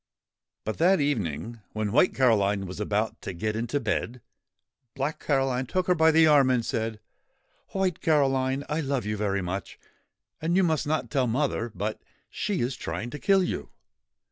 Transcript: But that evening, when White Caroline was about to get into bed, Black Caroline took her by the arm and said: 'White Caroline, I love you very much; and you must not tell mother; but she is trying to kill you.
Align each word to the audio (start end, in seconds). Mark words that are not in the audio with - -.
But 0.63 0.79
that 0.79 0.99
evening, 0.99 1.59
when 1.73 1.91
White 1.91 2.15
Caroline 2.15 2.65
was 2.65 2.79
about 2.79 3.21
to 3.21 3.33
get 3.33 3.55
into 3.55 3.79
bed, 3.79 4.19
Black 4.95 5.19
Caroline 5.19 5.67
took 5.67 5.85
her 5.85 5.93
by 5.93 6.09
the 6.09 6.25
arm 6.25 6.49
and 6.49 6.65
said: 6.65 6.99
'White 7.67 8.01
Caroline, 8.01 8.63
I 8.67 8.81
love 8.81 9.05
you 9.05 9.15
very 9.15 9.43
much; 9.43 9.77
and 10.41 10.55
you 10.55 10.63
must 10.63 10.87
not 10.87 11.11
tell 11.11 11.27
mother; 11.27 11.71
but 11.75 12.01
she 12.31 12.61
is 12.61 12.75
trying 12.75 13.11
to 13.11 13.19
kill 13.19 13.43
you. 13.43 13.69